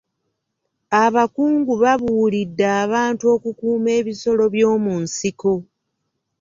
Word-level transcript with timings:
Abakungu 1.03 1.73
babuulidde 1.83 2.65
abantu 2.83 3.23
okukuuma 3.35 3.89
ebisolo 3.99 4.43
by'omu 4.53 4.93
nsiko. 5.03 5.53